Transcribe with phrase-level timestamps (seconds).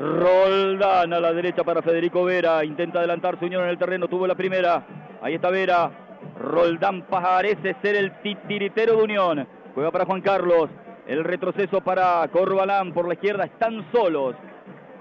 [0.00, 2.64] Roldán a la derecha para Federico Vera.
[2.64, 4.08] Intenta adelantar su Unión en el terreno.
[4.08, 4.82] Tuvo la primera.
[5.20, 5.90] Ahí está Vera.
[6.38, 9.46] Roldán parece ser el titiritero de Unión.
[9.74, 10.70] Juega para Juan Carlos.
[11.06, 13.44] El retroceso para Corbalán por la izquierda.
[13.44, 14.36] Están solos.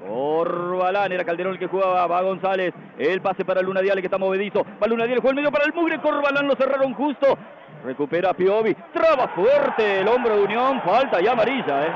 [0.06, 4.18] Corbalán, era Calderón el que jugaba, va González, el pase para Luna Dial que está
[4.18, 7.38] movedizo, va Luna Dial, juega el medio para el mugre, Corbalán lo cerraron justo,
[7.84, 11.92] recupera Piovi, traba fuerte el hombro de Unión, falta ya amarilla, ¿eh?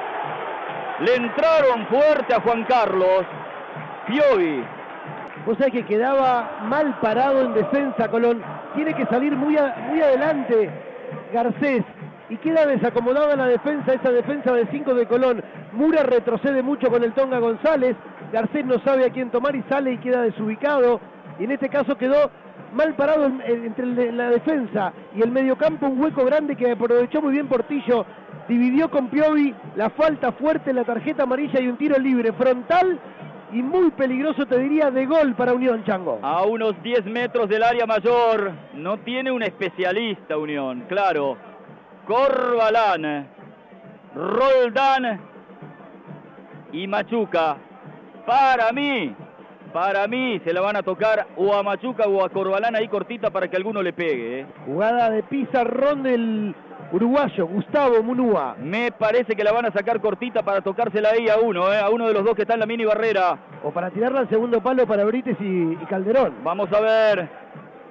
[1.00, 3.26] Le entraron fuerte a Juan Carlos,
[4.08, 4.64] Piovi.
[5.46, 8.42] Vos sabés que quedaba mal parado en defensa Colón,
[8.76, 9.58] tiene que salir muy,
[9.90, 10.70] muy adelante
[11.34, 11.84] Garcés,
[12.30, 15.44] y queda desacomodada la defensa, esa defensa de 5 de Colón.
[15.74, 17.96] Mura retrocede mucho con el Tonga González,
[18.32, 21.00] Garcés no sabe a quién tomar y sale y queda desubicado.
[21.40, 22.32] Y en este caso quedó
[22.74, 27.48] mal parado entre la defensa y el mediocampo, un hueco grande que aprovechó muy bien
[27.48, 28.06] Portillo.
[28.48, 33.00] Dividió con Piovi la falta fuerte, la tarjeta amarilla y un tiro libre frontal
[33.52, 36.20] y muy peligroso, te diría, de gol para Unión Chango.
[36.22, 41.38] A unos 10 metros del área mayor, no tiene un especialista Unión, claro
[42.08, 43.28] Corbalán,
[44.14, 45.22] Roldán
[46.74, 47.56] y Machuca.
[48.26, 49.16] Para mí,
[49.72, 53.30] para mí se la van a tocar o a Machuca o a Corbalán ahí cortita
[53.30, 54.42] para que alguno le pegue.
[54.42, 54.46] ¿eh?
[54.66, 56.54] Jugada de pizarrón del
[56.94, 58.56] uruguayo Gustavo Munúa.
[58.58, 61.80] Me parece que la van a sacar cortita para tocársela ahí a uno, ¿eh?
[61.80, 63.38] a uno de los dos que está en la mini barrera.
[63.64, 66.36] O para tirarla al segundo palo para Brites y, y Calderón.
[66.44, 67.28] Vamos a ver.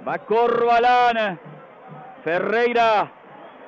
[0.09, 1.39] Va Corbalán.
[2.25, 3.11] Ferreira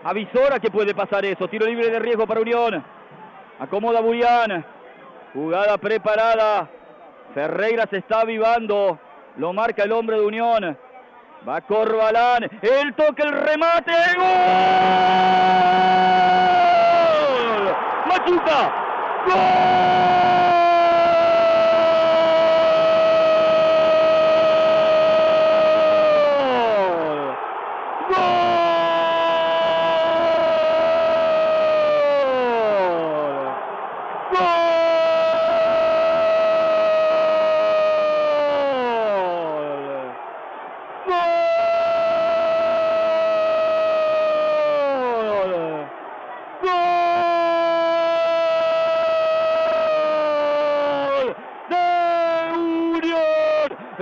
[0.05, 1.49] Avisora que puede pasar eso.
[1.49, 2.85] Tiro libre de riesgo para Unión.
[3.59, 4.65] Acomoda Burián.
[5.33, 6.69] Jugada preparada.
[7.33, 8.99] Ferreira se está avivando.
[9.39, 10.77] Lo marca el hombre de Unión.
[11.49, 12.45] Va Corbalán.
[12.61, 13.93] El toque, el remate.
[14.17, 14.25] ¡Gol!
[18.07, 18.73] Machuca.
[19.27, 19.74] ¡Gol!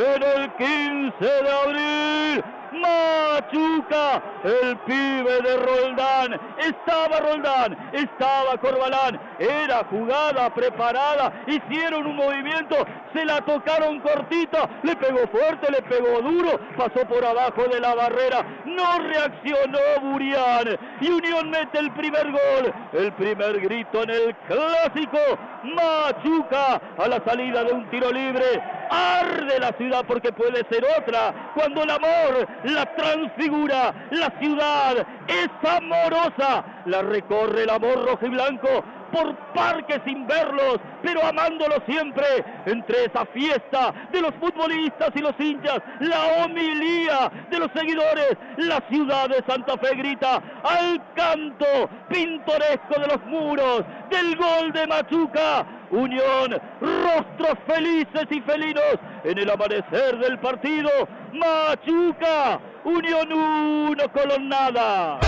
[0.02, 2.44] En el 15 de abril.
[2.72, 6.40] Machuca, el pibe de Roldán.
[6.58, 9.20] Estaba Roldán, estaba Corbalán.
[9.38, 11.44] Era jugada preparada.
[11.46, 12.76] Hicieron un movimiento,
[13.12, 14.68] se la tocaron cortita.
[14.82, 16.58] Le pegó fuerte, le pegó duro.
[16.76, 18.44] Pasó por abajo de la barrera.
[18.64, 20.78] No reaccionó Burián.
[21.00, 22.72] Y Unión mete el primer gol.
[22.92, 25.18] El primer grito en el clásico.
[25.62, 28.81] Machuca a la salida de un tiro libre.
[28.92, 31.52] Arde la ciudad porque puede ser otra.
[31.54, 36.64] Cuando el amor la transfigura, la ciudad es amorosa.
[36.84, 42.24] La recorre el amor rojo y blanco por parques sin verlos, pero amándolos siempre.
[42.66, 48.80] Entre esa fiesta de los futbolistas y los hinchas, la homilía de los seguidores, la
[48.90, 55.66] ciudad de Santa Fe grita al canto pintoresco de los muros, del gol de Machuca.
[55.92, 60.88] Unión, rostros felices y felinos en el amanecer del partido.
[61.34, 65.20] Machuca, Unión 1, Colonada.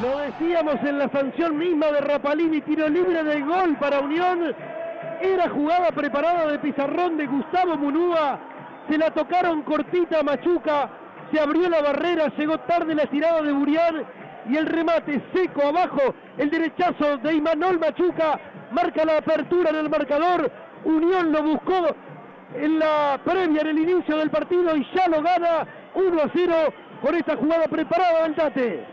[0.00, 4.54] Lo decíamos en la sanción misma de Rapalini, tiro libre de gol para Unión.
[5.20, 8.38] Era jugada preparada de pizarrón de Gustavo Munúa.
[8.88, 10.88] Se la tocaron cortita a Machuca.
[11.30, 14.04] Se abrió la barrera, llegó tarde la tirada de Burián
[14.48, 16.14] y el remate seco abajo.
[16.38, 18.40] El derechazo de Imanol Machuca
[18.72, 20.50] marca la apertura en el marcador.
[20.84, 21.94] Unión lo buscó
[22.54, 26.54] en la previa, en el inicio del partido y ya lo gana 1 a 0
[27.02, 28.86] con esta jugada preparada del Tate.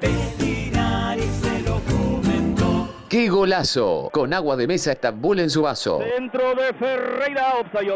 [3.12, 4.10] ¡Qué golazo!
[4.14, 6.00] Con agua de mesa Estambul en su vaso.
[6.16, 7.90] Centro de Ferreira, Opsayo